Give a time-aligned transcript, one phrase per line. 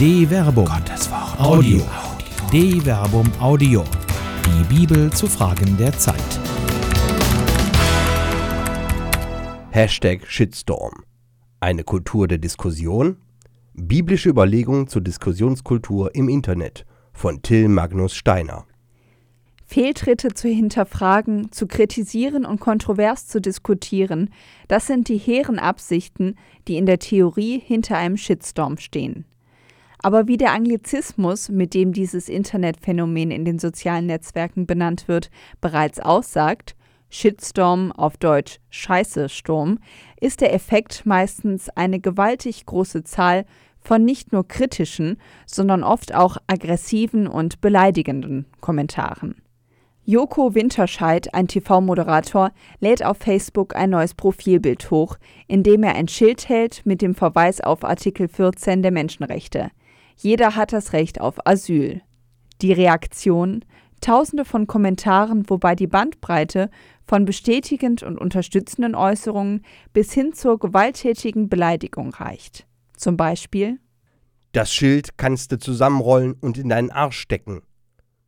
[0.00, 0.64] De Verbum.
[0.64, 1.38] Gottes Wort.
[1.38, 1.82] Audio.
[2.50, 3.84] De Verbum Audio.
[4.46, 6.16] Die Bibel zu Fragen der Zeit.
[9.72, 11.04] Hashtag Shitstorm.
[11.60, 13.18] Eine Kultur der Diskussion?
[13.74, 18.64] Biblische Überlegungen zur Diskussionskultur im Internet von Till Magnus Steiner.
[19.66, 24.30] Fehltritte zu hinterfragen, zu kritisieren und kontrovers zu diskutieren,
[24.66, 26.36] das sind die hehren Absichten,
[26.68, 29.26] die in der Theorie hinter einem Shitstorm stehen.
[30.02, 36.00] Aber wie der Anglizismus, mit dem dieses Internetphänomen in den sozialen Netzwerken benannt wird, bereits
[36.00, 36.74] aussagt,
[37.10, 39.78] Shitstorm auf Deutsch Scheiße-Sturm,
[40.20, 43.44] ist der Effekt meistens eine gewaltig große Zahl
[43.80, 49.42] von nicht nur kritischen, sondern oft auch aggressiven und beleidigenden Kommentaren.
[50.04, 56.08] Joko Winterscheid, ein TV-Moderator, lädt auf Facebook ein neues Profilbild hoch, in dem er ein
[56.08, 59.70] Schild hält mit dem Verweis auf Artikel 14 der Menschenrechte.
[60.22, 62.02] Jeder hat das Recht auf Asyl.
[62.60, 63.64] Die Reaktion?
[64.02, 66.70] Tausende von Kommentaren, wobei die Bandbreite
[67.06, 72.66] von bestätigend und unterstützenden Äußerungen bis hin zur gewalttätigen Beleidigung reicht.
[72.96, 73.78] Zum Beispiel
[74.52, 77.62] Das Schild kannst du zusammenrollen und in deinen Arsch stecken.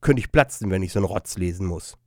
[0.00, 1.98] Könnte ich platzen, wenn ich so einen Rotz lesen muss.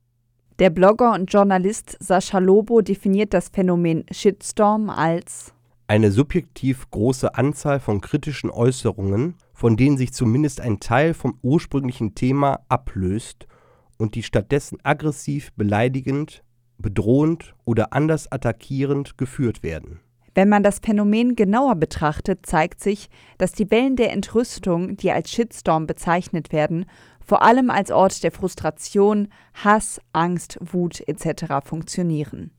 [0.58, 5.52] Der Blogger und Journalist Sascha Lobo definiert das Phänomen Shitstorm als
[5.88, 12.14] eine subjektiv große Anzahl von kritischen Äußerungen, von denen sich zumindest ein Teil vom ursprünglichen
[12.14, 13.48] Thema ablöst
[13.96, 16.44] und die stattdessen aggressiv, beleidigend,
[16.78, 19.98] bedrohend oder anders attackierend geführt werden.
[20.36, 25.32] Wenn man das Phänomen genauer betrachtet, zeigt sich, dass die Wellen der Entrüstung, die als
[25.32, 26.86] Shitstorm bezeichnet werden,
[27.26, 31.66] vor allem als Ort der Frustration, Hass, Angst, Wut etc.
[31.66, 32.52] funktionieren.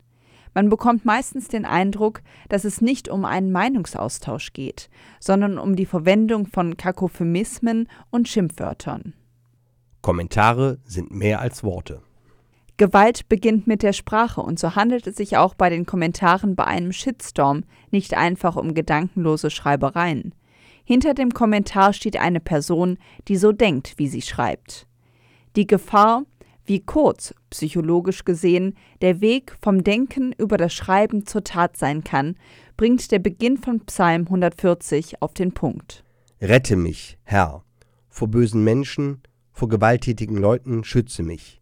[0.54, 5.86] Man bekommt meistens den Eindruck, dass es nicht um einen Meinungsaustausch geht, sondern um die
[5.86, 9.14] Verwendung von Kakophemismen und Schimpfwörtern.
[10.02, 12.02] Kommentare sind mehr als Worte.
[12.78, 16.64] Gewalt beginnt mit der Sprache und so handelt es sich auch bei den Kommentaren bei
[16.64, 20.34] einem Shitstorm nicht einfach um gedankenlose Schreibereien.
[20.84, 22.96] Hinter dem Kommentar steht eine Person,
[23.28, 24.86] die so denkt, wie sie schreibt.
[25.56, 26.24] Die Gefahr,
[26.70, 32.36] wie kurz, psychologisch gesehen, der Weg vom Denken über das Schreiben zur Tat sein kann,
[32.76, 36.04] bringt der Beginn von Psalm 140 auf den Punkt.
[36.40, 37.64] Rette mich, Herr,
[38.08, 39.20] vor bösen Menschen,
[39.52, 41.60] vor gewalttätigen Leuten schütze mich.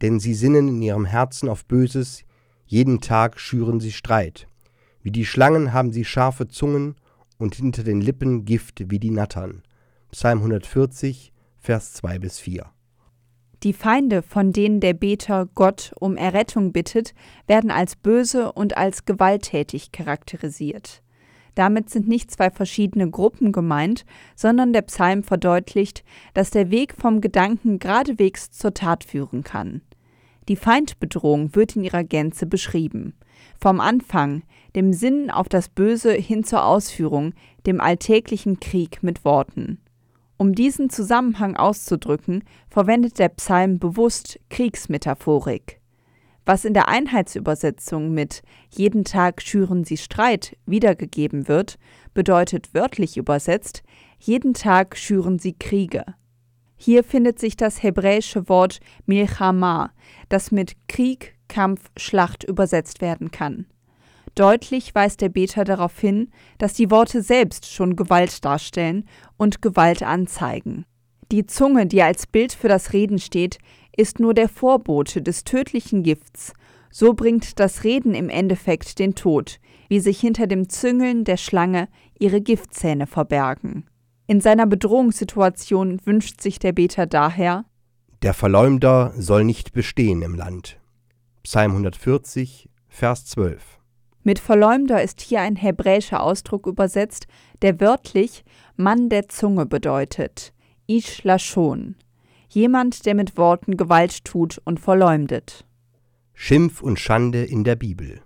[0.00, 2.24] Denn sie sinnen in ihrem Herzen auf Böses,
[2.64, 4.46] jeden Tag schüren sie Streit.
[5.02, 6.94] Wie die Schlangen haben sie scharfe Zungen
[7.36, 9.60] und hinter den Lippen Gift wie die Nattern.
[10.12, 12.64] Psalm 140, Vers 2 bis 4.
[13.62, 17.14] Die Feinde, von denen der Beter Gott um Errettung bittet,
[17.46, 21.02] werden als böse und als gewalttätig charakterisiert.
[21.54, 27.20] Damit sind nicht zwei verschiedene Gruppen gemeint, sondern der Psalm verdeutlicht, dass der Weg vom
[27.20, 29.82] Gedanken geradewegs zur Tat führen kann.
[30.48, 33.14] Die Feindbedrohung wird in ihrer Gänze beschrieben.
[33.60, 34.42] Vom Anfang,
[34.74, 37.34] dem Sinn auf das Böse hin zur Ausführung,
[37.66, 39.80] dem alltäglichen Krieg mit Worten.
[40.40, 45.82] Um diesen Zusammenhang auszudrücken, verwendet der Psalm bewusst Kriegsmetaphorik.
[46.46, 48.40] Was in der Einheitsübersetzung mit
[48.70, 51.78] jeden Tag schüren sie Streit wiedergegeben wird,
[52.14, 53.82] bedeutet wörtlich übersetzt
[54.18, 56.06] jeden Tag schüren sie Kriege.
[56.74, 59.92] Hier findet sich das hebräische Wort Milchama,
[60.30, 63.66] das mit Krieg, Kampf, Schlacht übersetzt werden kann.
[64.40, 69.04] Deutlich weist der Beter darauf hin, dass die Worte selbst schon Gewalt darstellen
[69.36, 70.86] und Gewalt anzeigen.
[71.30, 73.58] Die Zunge, die als Bild für das Reden steht,
[73.94, 76.54] ist nur der Vorbote des tödlichen Gifts.
[76.90, 81.90] So bringt das Reden im Endeffekt den Tod, wie sich hinter dem Züngeln der Schlange
[82.18, 83.90] ihre Giftzähne verbergen.
[84.26, 87.66] In seiner Bedrohungssituation wünscht sich der Beter daher
[88.22, 90.80] Der Verleumder soll nicht bestehen im Land.
[91.42, 93.79] Psalm 140, Vers 12.
[94.22, 97.26] Mit Verleumder ist hier ein hebräischer Ausdruck übersetzt,
[97.62, 98.44] der wörtlich
[98.76, 100.52] Mann der Zunge bedeutet,
[100.86, 101.96] Ish Lashon,
[102.48, 105.64] jemand, der mit Worten Gewalt tut und verleumdet.
[106.34, 108.20] Schimpf und Schande in der Bibel.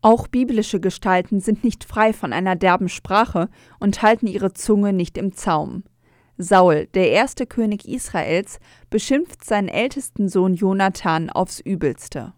[0.00, 3.48] Auch biblische Gestalten sind nicht frei von einer derben Sprache
[3.78, 5.84] und halten ihre Zunge nicht im Zaum.
[6.38, 8.58] Saul, der erste König Israels,
[8.88, 12.34] beschimpft seinen ältesten Sohn Jonathan aufs Übelste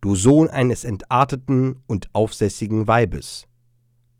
[0.00, 3.46] du Sohn eines entarteten und aufsässigen Weibes.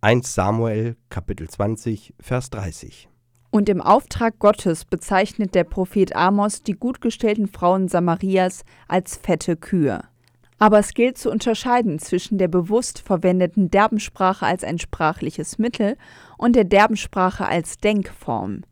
[0.00, 3.08] 1 Samuel Kapitel 20 Vers 30.
[3.50, 9.56] Und im Auftrag Gottes bezeichnet der Prophet Amos die gut gestellten Frauen Samarias als fette
[9.56, 10.02] Kühe.
[10.58, 15.96] Aber es gilt zu unterscheiden zwischen der bewusst verwendeten Derbensprache als ein sprachliches Mittel
[16.38, 18.62] und der Derbensprache als Denkform.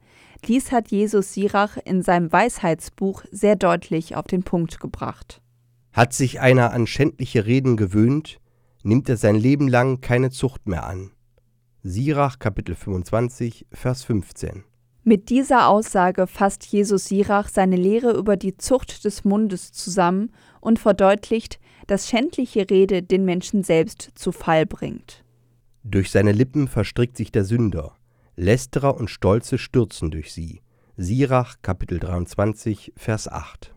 [0.46, 5.40] Dies hat Jesus Sirach in seinem Weisheitsbuch sehr deutlich auf den Punkt gebracht.
[5.94, 8.40] Hat sich einer an schändliche Reden gewöhnt,
[8.82, 11.12] nimmt er sein Leben lang keine Zucht mehr an.
[11.84, 14.64] Sirach Kapitel 25, Vers 15.
[15.04, 20.80] Mit dieser Aussage fasst Jesus Sirach seine Lehre über die Zucht des Mundes zusammen und
[20.80, 25.22] verdeutlicht, dass schändliche Rede den Menschen selbst zu Fall bringt.
[25.84, 27.94] Durch seine Lippen verstrickt sich der Sünder.
[28.34, 30.60] Lästerer und Stolze stürzen durch sie.
[30.96, 33.73] Sirach Kapitel 23 Vers 8.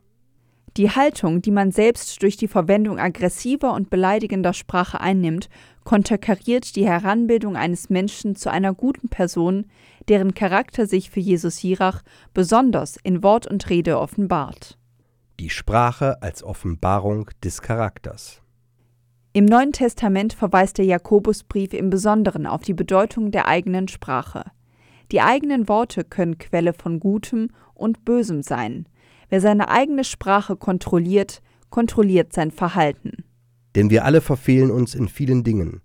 [0.77, 5.50] Die Haltung, die man selbst durch die Verwendung aggressiver und beleidigender Sprache einnimmt,
[5.83, 9.65] konterkariert die Heranbildung eines Menschen zu einer guten Person,
[10.07, 12.03] deren Charakter sich für Jesus Sirach
[12.35, 14.77] besonders in Wort und Rede offenbart.
[15.39, 18.44] Die Sprache als Offenbarung des Charakters.
[19.33, 24.45] Im Neuen Testament verweist der Jakobusbrief im Besonderen auf die Bedeutung der eigenen Sprache.
[25.12, 28.88] Die eigenen Worte können Quelle von Gutem und Bösem sein.
[29.29, 33.24] Wer seine eigene Sprache kontrolliert, kontrolliert sein Verhalten.
[33.75, 35.81] Denn wir alle verfehlen uns in vielen Dingen.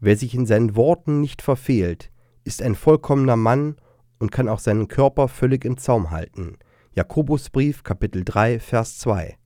[0.00, 2.10] Wer sich in seinen Worten nicht verfehlt,
[2.44, 3.76] ist ein vollkommener Mann
[4.18, 6.58] und kann auch seinen Körper völlig im Zaum halten.
[6.94, 9.36] Jakobusbrief Kapitel 3 Vers 2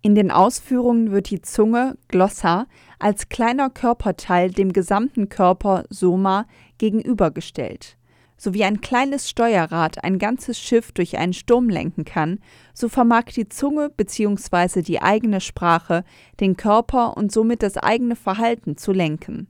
[0.00, 2.66] in den Ausführungen wird die Zunge Glossa
[2.98, 6.46] als kleiner Körperteil dem gesamten Körper Soma
[6.78, 7.98] gegenübergestellt.
[8.40, 12.38] So wie ein kleines Steuerrad ein ganzes Schiff durch einen Sturm lenken kann,
[12.72, 14.82] so vermag die Zunge bzw.
[14.82, 16.04] die eigene Sprache
[16.38, 19.48] den Körper und somit das eigene Verhalten zu lenken.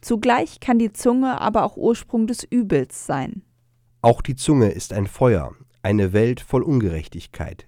[0.00, 3.42] Zugleich kann die Zunge aber auch Ursprung des Übels sein.
[4.00, 7.66] Auch die Zunge ist ein Feuer, eine Welt voll Ungerechtigkeit.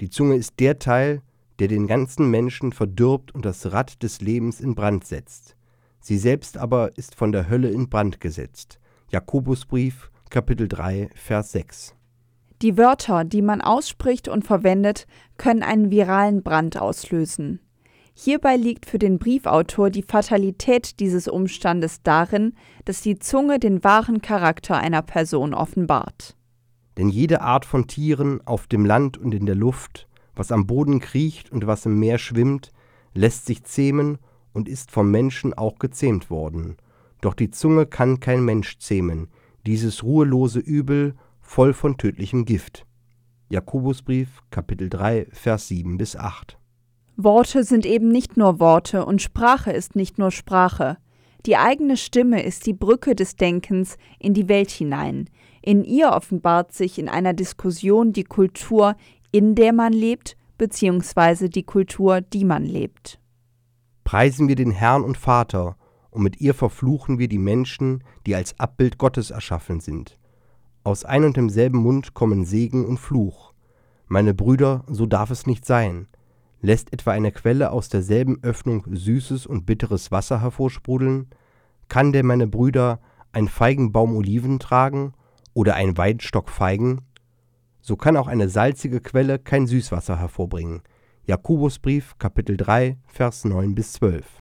[0.00, 1.20] Die Zunge ist der Teil,
[1.58, 5.56] der den ganzen Menschen verdirbt und das Rad des Lebens in Brand setzt.
[6.00, 8.78] Sie selbst aber ist von der Hölle in Brand gesetzt.
[9.10, 11.94] Jakobusbrief, Kapitel 3, Vers 6.
[12.62, 15.06] Die Wörter, die man ausspricht und verwendet,
[15.36, 17.60] können einen viralen Brand auslösen.
[18.14, 22.54] Hierbei liegt für den Briefautor die Fatalität dieses Umstandes darin,
[22.86, 26.34] dass die Zunge den wahren Charakter einer Person offenbart.
[26.96, 30.06] Denn jede Art von Tieren auf dem Land und in der Luft
[30.36, 32.72] was am Boden kriecht und was im Meer schwimmt,
[33.14, 34.18] lässt sich zähmen
[34.52, 36.76] und ist vom Menschen auch gezähmt worden.
[37.20, 39.28] Doch die Zunge kann kein Mensch zähmen,
[39.66, 42.86] dieses ruhelose Übel, voll von tödlichem Gift.
[43.48, 46.58] Jakobusbrief, Kapitel 3, Vers 7 bis 8.
[47.16, 50.98] Worte sind eben nicht nur Worte und Sprache ist nicht nur Sprache.
[51.46, 55.30] Die eigene Stimme ist die Brücke des Denkens in die Welt hinein.
[55.62, 58.96] In ihr offenbart sich in einer Diskussion die Kultur,
[59.30, 63.20] in der man lebt, beziehungsweise die Kultur, die man lebt.
[64.04, 65.76] Preisen wir den Herrn und Vater,
[66.16, 70.18] und mit ihr verfluchen wir die Menschen, die als Abbild Gottes erschaffen sind.
[70.82, 73.52] Aus ein und demselben Mund kommen Segen und Fluch.
[74.08, 76.08] Meine Brüder, so darf es nicht sein.
[76.60, 81.28] Lässt etwa eine Quelle aus derselben Öffnung süßes und bitteres Wasser hervorsprudeln?
[81.88, 83.00] Kann denn meine Brüder
[83.32, 85.12] ein Feigenbaum Oliven tragen
[85.54, 87.02] oder ein Weinstock Feigen?
[87.86, 90.82] so kann auch eine salzige Quelle kein Süßwasser hervorbringen.
[91.24, 94.40] Jakobusbrief, Kapitel 3, Vers 9 bis 12.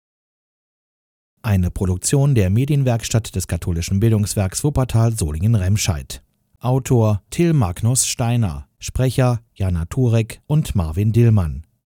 [1.45, 6.23] Eine Produktion der Medienwerkstatt des katholischen Bildungswerks Wuppertal Solingen-Remscheid.
[6.59, 11.64] Autor Till Magnus Steiner, Sprecher Jana Turek und Marvin Dillmann.